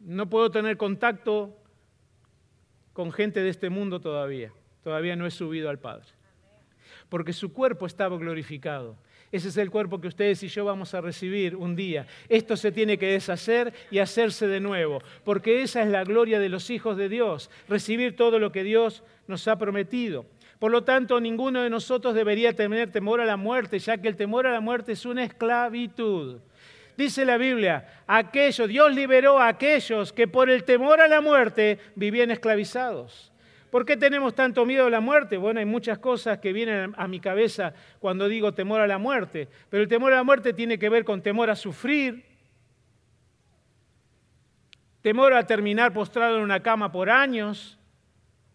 [0.00, 1.56] No puedo tener contacto
[2.92, 4.52] con gente de este mundo todavía.
[4.82, 6.06] Todavía no he subido al Padre.
[7.08, 8.96] Porque su cuerpo estaba glorificado.
[9.36, 12.06] Ese es el cuerpo que ustedes y yo vamos a recibir un día.
[12.26, 16.48] Esto se tiene que deshacer y hacerse de nuevo, porque esa es la gloria de
[16.48, 20.24] los hijos de Dios, recibir todo lo que Dios nos ha prometido.
[20.58, 24.16] Por lo tanto, ninguno de nosotros debería tener temor a la muerte, ya que el
[24.16, 26.40] temor a la muerte es una esclavitud.
[26.96, 31.78] Dice la Biblia, aquellos, Dios liberó a aquellos que por el temor a la muerte
[31.94, 33.32] vivían esclavizados.
[33.76, 35.36] ¿Por qué tenemos tanto miedo a la muerte?
[35.36, 39.50] Bueno, hay muchas cosas que vienen a mi cabeza cuando digo temor a la muerte,
[39.68, 42.24] pero el temor a la muerte tiene que ver con temor a sufrir,
[45.02, 47.78] temor a terminar postrado en una cama por años,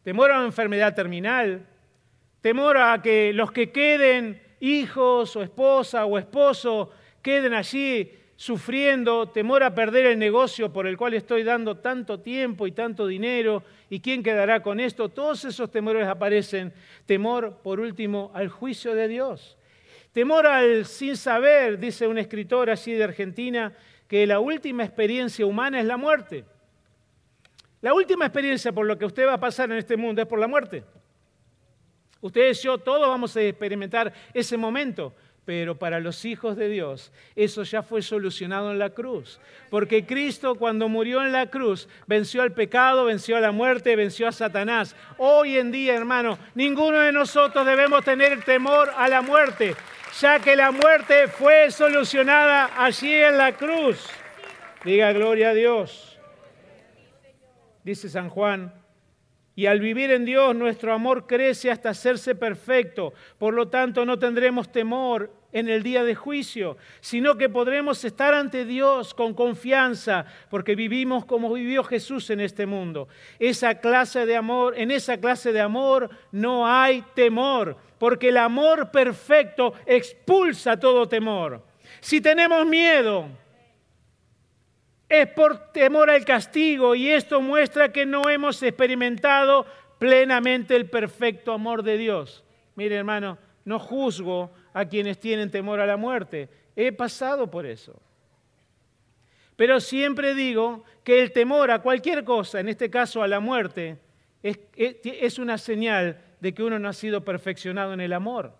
[0.02, 1.68] temor a una enfermedad terminal,
[2.42, 6.90] temor a que los que queden, hijos o esposa o esposo,
[7.22, 12.66] queden allí sufriendo, temor a perder el negocio por el cual estoy dando tanto tiempo
[12.66, 16.74] y tanto dinero, y quién quedará con esto, todos esos temores aparecen.
[17.06, 19.60] Temor, por último, al juicio de Dios.
[20.12, 23.74] Temor al sin saber, dice un escritor así de Argentina,
[24.08, 26.44] que la última experiencia humana es la muerte.
[27.80, 30.40] La última experiencia por lo que usted va a pasar en este mundo es por
[30.40, 30.84] la muerte.
[32.22, 35.14] Ustedes yo, todos vamos a experimentar ese momento,
[35.46, 39.40] pero para los hijos de Dios eso ya fue solucionado en la cruz.
[39.70, 44.28] Porque Cristo cuando murió en la cruz venció al pecado, venció a la muerte, venció
[44.28, 44.96] a Satanás.
[45.18, 49.76] Hoy en día, hermano, ninguno de nosotros debemos tener temor a la muerte,
[50.20, 54.08] ya que la muerte fue solucionada allí en la cruz.
[54.84, 56.20] Diga gloria a Dios.
[57.84, 58.81] Dice San Juan
[59.56, 63.14] y al vivir en Dios nuestro amor crece hasta hacerse perfecto.
[63.38, 68.34] Por lo tanto no tendremos temor en el día de juicio, sino que podremos estar
[68.34, 73.10] ante Dios con confianza, porque vivimos como vivió Jesús en este mundo.
[73.38, 78.92] Esa clase de amor, en esa clase de amor no hay temor, porque el amor
[78.92, 81.62] perfecto expulsa todo temor.
[82.00, 83.28] Si tenemos miedo,
[85.12, 89.66] es por temor al castigo y esto muestra que no hemos experimentado
[90.00, 92.46] plenamente el perfecto amor de Dios.
[92.76, 96.48] Mire hermano, no juzgo a quienes tienen temor a la muerte.
[96.78, 98.02] He pasado por eso.
[99.58, 103.98] Pero siempre digo que el temor a cualquier cosa, en este caso a la muerte,
[104.42, 108.54] es, una señal de que uno no ha sido perfeccionado en el amor.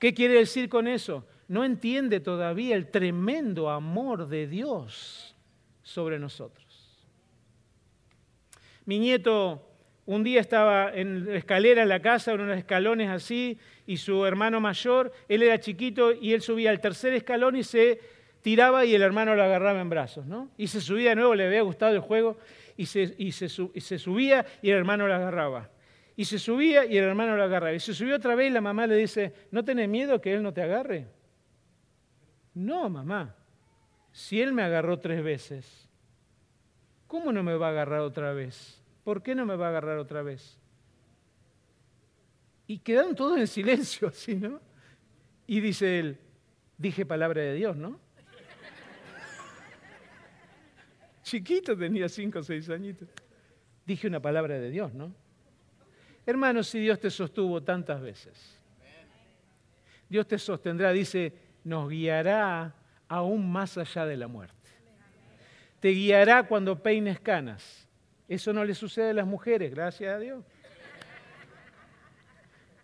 [0.00, 1.24] ¿Qué quiere decir con eso?
[1.46, 5.31] No entiende todavía el tremendo amor de Dios
[5.92, 7.06] sobre nosotros.
[8.86, 9.68] Mi nieto
[10.06, 14.26] un día estaba en la escalera en la casa, en unos escalones así, y su
[14.26, 18.00] hermano mayor, él era chiquito y él subía al tercer escalón y se
[18.40, 20.50] tiraba y el hermano lo agarraba en brazos, ¿no?
[20.56, 22.36] Y se subía de nuevo, le había gustado el juego,
[22.76, 25.70] y se, y se, subía y el hermano lo agarraba.
[26.16, 27.74] Y se subía y el hermano lo agarraba.
[27.74, 30.42] Y se subió otra vez y la mamá le dice, ¿no tenés miedo que él
[30.42, 31.06] no te agarre?
[32.54, 33.34] No, mamá,
[34.10, 35.81] si él me agarró tres veces,
[37.12, 38.80] ¿cómo no me va a agarrar otra vez?
[39.04, 40.56] ¿Por qué no me va a agarrar otra vez?
[42.66, 44.58] Y quedaron todos en silencio, así, ¿no?
[45.46, 46.18] Y dice él,
[46.78, 48.00] dije palabra de Dios, ¿no?
[51.22, 53.06] Chiquito tenía cinco o seis añitos.
[53.84, 55.14] Dije una palabra de Dios, ¿no?
[56.24, 58.58] Hermanos, si Dios te sostuvo tantas veces,
[60.08, 62.74] Dios te sostendrá, dice, nos guiará
[63.06, 64.61] aún más allá de la muerte.
[65.82, 67.88] Te guiará cuando peines canas.
[68.28, 70.44] Eso no le sucede a las mujeres, gracias a Dios.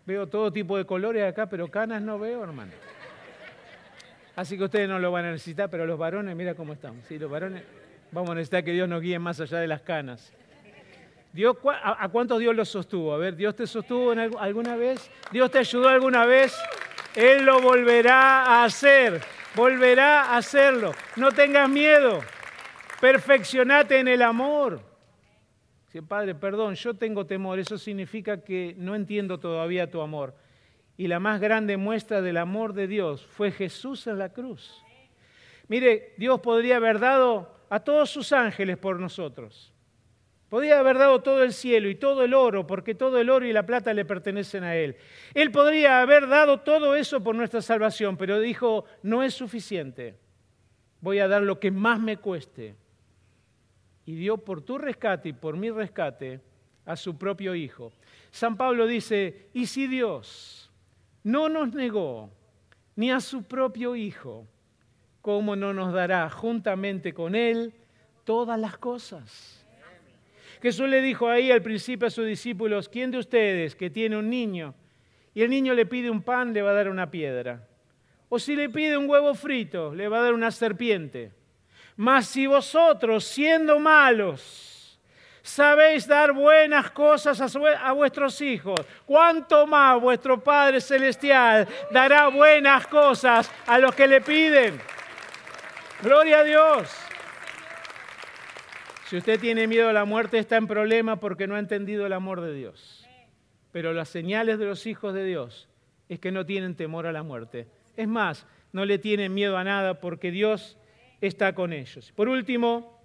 [0.05, 2.73] Veo todo tipo de colores acá, pero canas no veo, hermano.
[4.35, 7.05] Así que ustedes no lo van a necesitar, pero los varones, mira cómo estamos.
[7.07, 7.63] Sí, los varones,
[8.11, 10.33] vamos a necesitar que Dios nos guíe más allá de las canas.
[11.31, 13.13] Dios, ¿A cuántos Dios los sostuvo?
[13.13, 15.09] A ver, ¿Dios te sostuvo alguna vez?
[15.31, 16.53] ¿Dios te ayudó alguna vez?
[17.15, 19.21] Él lo volverá a hacer,
[19.55, 20.91] volverá a hacerlo.
[21.15, 22.19] No tengas miedo,
[22.99, 24.81] perfeccionate en el amor.
[25.85, 30.35] Dice, Padre, perdón, yo tengo temor, eso significa que no entiendo todavía tu amor.
[30.97, 34.83] Y la más grande muestra del amor de Dios fue Jesús en la cruz.
[35.67, 39.73] Mire, Dios podría haber dado a todos sus ángeles por nosotros.
[40.49, 43.53] Podría haber dado todo el cielo y todo el oro, porque todo el oro y
[43.53, 44.97] la plata le pertenecen a Él.
[45.35, 50.15] Él podría haber dado todo eso por nuestra salvación, pero dijo, no es suficiente.
[51.01, 52.75] Voy a dar lo que más me cueste
[54.09, 56.41] y dio por tu rescate y por mi rescate
[56.83, 57.93] a su propio Hijo.
[58.31, 60.71] San Pablo dice, ¿y si Dios
[61.23, 62.31] no nos negó
[62.95, 64.47] ni a su propio Hijo,
[65.21, 67.71] cómo no nos dará juntamente con Él
[68.23, 69.63] todas las cosas?
[70.59, 74.27] Jesús le dijo ahí al principio a sus discípulos, ¿quién de ustedes que tiene un
[74.27, 74.73] niño
[75.35, 77.67] y el niño le pide un pan, le va a dar una piedra?
[78.27, 81.31] O si le pide un huevo frito, le va a dar una serpiente.
[81.99, 84.97] Mas si vosotros, siendo malos,
[85.41, 93.51] sabéis dar buenas cosas a, vuestros hijos, ¿cuánto más vuestro Padre Celestial dará buenas cosas
[93.67, 94.79] a los que le piden?
[96.01, 96.89] Gloria a Dios.
[99.09, 102.13] Si usted tiene miedo a la muerte, está en problema porque no ha entendido el
[102.13, 103.05] amor de Dios.
[103.73, 105.67] Pero las señales de los hijos de Dios
[106.07, 107.67] es que no tienen temor a la muerte.
[107.97, 110.78] Es más, no le tienen miedo a nada porque Dios
[111.21, 112.11] está con ellos.
[112.15, 112.99] Por último,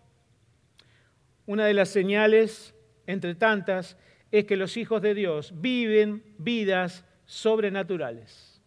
[1.47, 2.75] una de las señales,
[3.07, 3.97] entre tantas,
[4.31, 8.61] es que los hijos de Dios viven vidas sobrenaturales.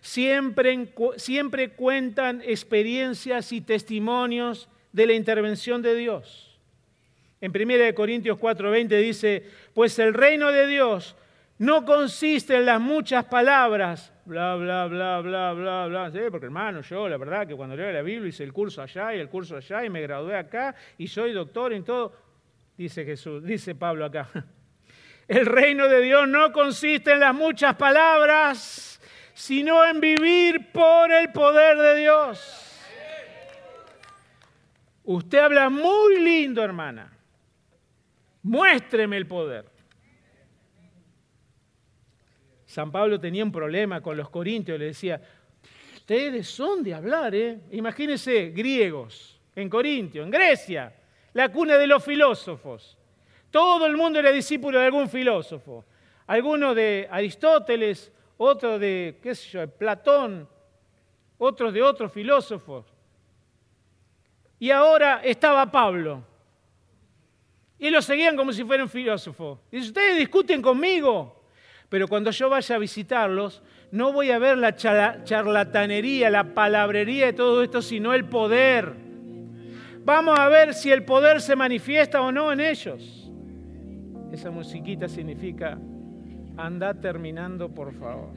[0.00, 6.58] Siempre, siempre cuentan experiencias y testimonios de la intervención de Dios.
[7.40, 11.16] En 1 Corintios 4:20 dice, pues el reino de Dios
[11.58, 16.10] no consiste en las muchas palabras, bla, bla, bla, bla, bla, bla.
[16.12, 16.20] ¿Sí?
[16.30, 19.18] Porque hermano, yo la verdad que cuando leo la Biblia hice el curso allá y
[19.18, 22.12] el curso allá y me gradué acá y soy doctor en todo,
[22.76, 24.28] dice Jesús, dice Pablo acá.
[25.28, 29.00] El reino de Dios no consiste en las muchas palabras,
[29.32, 32.66] sino en vivir por el poder de Dios.
[35.04, 37.12] Usted habla muy lindo, hermana.
[38.42, 39.69] Muéstreme el poder.
[42.70, 45.20] San Pablo tenía un problema con los corintios, le decía,
[45.96, 47.58] ustedes son de hablar, ¿eh?
[47.72, 50.94] Imagínense, griegos, en Corintio, en Grecia,
[51.32, 52.96] la cuna de los filósofos.
[53.50, 55.84] Todo el mundo era discípulo de algún filósofo,
[56.28, 60.48] alguno de Aristóteles, otro de, qué sé yo, Platón,
[61.38, 62.86] otros de otros filósofos.
[64.60, 66.22] Y ahora estaba Pablo.
[67.80, 69.60] Y lo seguían como si fuera un filósofo.
[69.72, 71.39] Dice, ustedes discuten conmigo,
[71.90, 77.32] pero cuando yo vaya a visitarlos, no voy a ver la charlatanería, la palabrería de
[77.32, 78.94] todo esto, sino el poder.
[80.04, 83.28] Vamos a ver si el poder se manifiesta o no en ellos.
[84.32, 85.78] Esa musiquita significa,
[86.56, 88.30] anda terminando, por favor.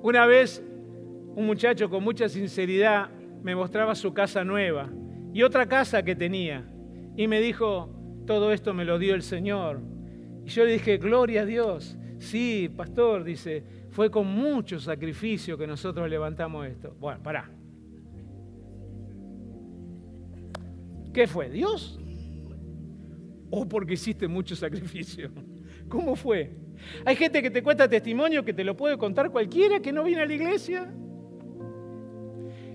[0.00, 0.64] Una vez
[1.34, 3.10] un muchacho con mucha sinceridad
[3.42, 4.88] me mostraba su casa nueva
[5.34, 6.64] y otra casa que tenía.
[7.16, 7.97] Y me dijo,
[8.28, 9.80] todo esto me lo dio el Señor.
[10.44, 11.96] Y yo le dije, gloria a Dios.
[12.18, 16.94] Sí, pastor, dice, fue con mucho sacrificio que nosotros levantamos esto.
[17.00, 17.50] Bueno, pará.
[21.14, 21.48] ¿Qué fue?
[21.48, 21.98] ¿Dios?
[23.48, 25.30] ¿O porque hiciste mucho sacrificio?
[25.88, 26.54] ¿Cómo fue?
[27.06, 30.20] Hay gente que te cuenta testimonio que te lo puede contar cualquiera que no viene
[30.20, 30.94] a la iglesia.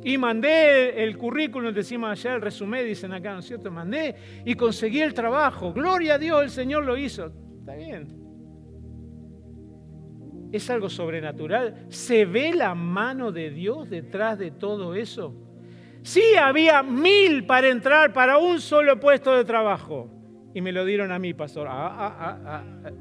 [0.03, 3.71] Y mandé el currículum, decimos allá, el resumen, dicen acá, ¿no es cierto?
[3.71, 5.71] Mandé y conseguí el trabajo.
[5.71, 7.31] Gloria a Dios, el Señor lo hizo.
[7.59, 8.23] Está bien.
[10.51, 11.85] Es algo sobrenatural.
[11.89, 15.35] ¿Se ve la mano de Dios detrás de todo eso?
[16.03, 20.09] Sí, había mil para entrar para un solo puesto de trabajo.
[20.53, 21.67] Y me lo dieron a mí, pastor.
[21.69, 22.91] Ah, ah, ah,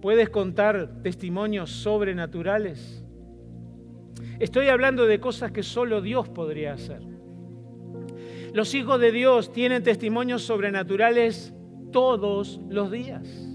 [0.00, 3.04] ¿Puedes contar testimonios sobrenaturales?
[4.38, 7.02] Estoy hablando de cosas que solo Dios podría hacer.
[8.52, 11.52] Los hijos de Dios tienen testimonios sobrenaturales
[11.92, 13.48] todos los días.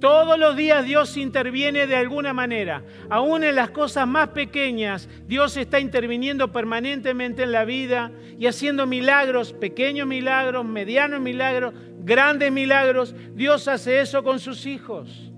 [0.00, 2.82] Todos los días Dios interviene de alguna manera.
[3.10, 8.86] Aún en las cosas más pequeñas, Dios está interviniendo permanentemente en la vida y haciendo
[8.86, 13.14] milagros, pequeños milagros, medianos milagros, grandes milagros.
[13.34, 15.30] Dios hace eso con sus hijos.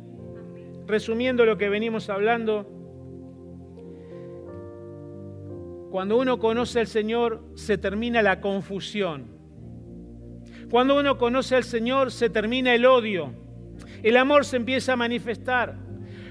[0.86, 2.81] Resumiendo lo que venimos hablando,
[5.92, 9.26] Cuando uno conoce al Señor se termina la confusión.
[10.70, 13.34] Cuando uno conoce al Señor se termina el odio.
[14.02, 15.76] El amor se empieza a manifestar.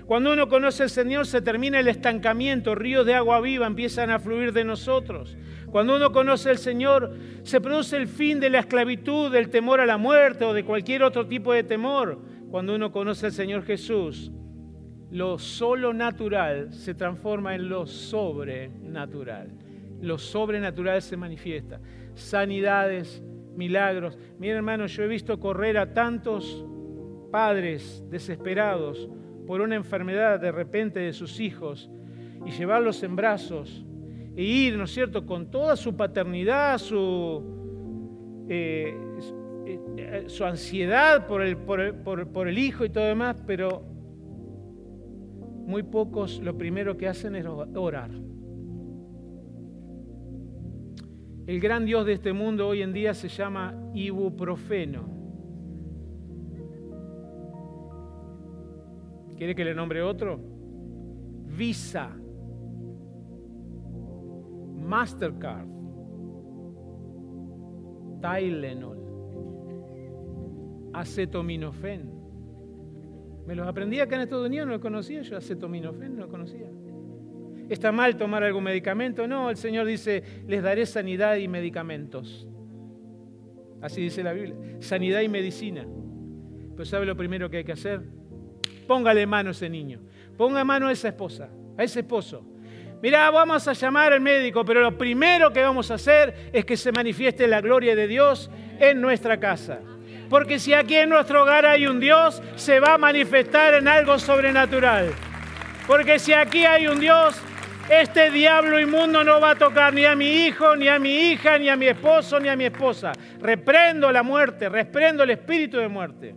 [0.07, 4.17] Cuando uno conoce al Señor se termina el estancamiento, ríos de agua viva empiezan a
[4.17, 5.37] fluir de nosotros.
[5.67, 9.85] Cuando uno conoce al Señor se produce el fin de la esclavitud, del temor a
[9.85, 12.19] la muerte o de cualquier otro tipo de temor.
[12.49, 14.31] Cuando uno conoce al Señor Jesús,
[15.11, 19.49] lo solo natural se transforma en lo sobrenatural.
[20.01, 21.79] Lo sobrenatural se manifiesta.
[22.15, 23.21] Sanidades,
[23.55, 24.17] milagros.
[24.39, 26.65] Miren hermano, yo he visto correr a tantos
[27.29, 29.09] padres desesperados
[29.45, 31.89] por una enfermedad de repente de sus hijos
[32.45, 33.85] y llevarlos en brazos
[34.35, 38.97] e ir, ¿no es cierto?, con toda su paternidad, su, eh,
[39.97, 43.90] eh, su ansiedad por el, por, el, por el hijo y todo demás, pero
[45.65, 48.11] muy pocos lo primero que hacen es orar.
[51.47, 55.09] El gran Dios de este mundo hoy en día se llama ibuprofeno.
[59.37, 60.39] ¿Quiere que le nombre otro?
[61.57, 62.15] Visa,
[64.75, 65.67] Mastercard,
[68.21, 68.99] Tylenol,
[70.93, 72.10] acetaminofén.
[73.51, 76.67] Me los aprendí acá en Estados Unidos, no lo conocía yo, acetaminofén, no lo conocía.
[77.67, 79.27] ¿Está mal tomar algún medicamento?
[79.27, 82.47] No, el Señor dice, les daré sanidad y medicamentos.
[83.81, 85.85] Así dice la Biblia, sanidad y medicina.
[86.77, 87.99] Pero ¿sabe lo primero que hay que hacer?
[88.87, 89.99] Póngale mano a ese niño,
[90.37, 92.45] ponga mano a esa esposa, a ese esposo.
[93.03, 96.77] Mirá, vamos a llamar al médico, pero lo primero que vamos a hacer es que
[96.77, 98.49] se manifieste la gloria de Dios
[98.79, 99.81] en nuestra casa.
[100.31, 104.17] Porque si aquí en nuestro hogar hay un Dios, se va a manifestar en algo
[104.17, 105.09] sobrenatural.
[105.85, 107.37] Porque si aquí hay un Dios,
[107.89, 111.57] este diablo inmundo no va a tocar ni a mi hijo, ni a mi hija,
[111.57, 113.11] ni a mi esposo, ni a mi esposa.
[113.41, 116.33] Reprendo la muerte, reprendo el espíritu de muerte.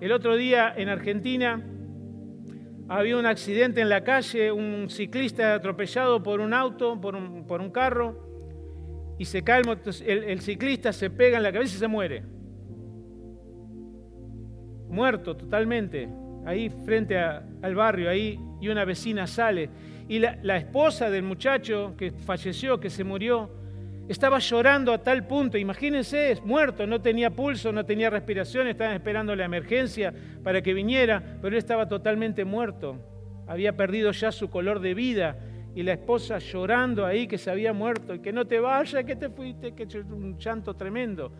[0.00, 1.60] El otro día en Argentina
[2.88, 9.16] había un accidente en la calle, un ciclista atropellado por un auto, por un, carro,
[9.18, 9.62] y se cae
[10.06, 12.38] el, el ciclista, se pega en la cabeza y se muere
[14.90, 16.08] muerto totalmente,
[16.44, 19.70] ahí frente al barrio, ahí, y una vecina sale.
[20.08, 23.48] Y la, esposa del muchacho que falleció, que se murió,
[24.08, 28.94] estaba llorando a tal punto, imagínense, es muerto, no tenía pulso, no tenía respiración, estaban
[28.94, 30.12] esperando la emergencia
[30.42, 32.96] para que viniera, pero él estaba totalmente muerto,
[33.46, 35.36] había perdido ya su color de vida
[35.76, 39.14] y la esposa llorando ahí que se había muerto y que no te vayas, que
[39.14, 41.32] te fuiste, que un llanto tremendo.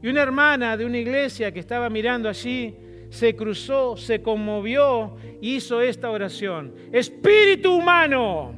[0.00, 2.76] Y una hermana de una iglesia que estaba mirando allí
[3.12, 6.74] se cruzó, se conmovió, hizo esta oración.
[6.92, 8.54] Espíritu humano,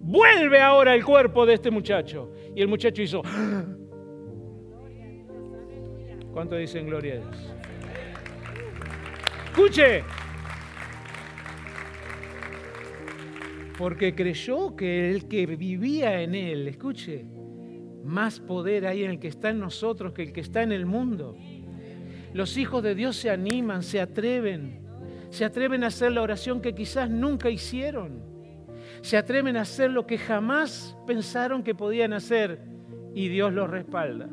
[0.00, 2.32] vuelve ahora el cuerpo de este muchacho.
[2.56, 3.20] Y el muchacho hizo...
[6.32, 7.54] ¿Cuánto dicen gloria a Dios?
[9.48, 10.02] Escuche,
[13.76, 17.26] porque creyó que el que vivía en él, escuche,
[18.02, 20.86] más poder hay en el que está en nosotros que el que está en el
[20.86, 21.36] mundo.
[22.32, 24.80] Los hijos de Dios se animan, se atreven,
[25.30, 28.22] se atreven a hacer la oración que quizás nunca hicieron,
[29.02, 32.60] se atreven a hacer lo que jamás pensaron que podían hacer
[33.14, 34.28] y Dios los respalda.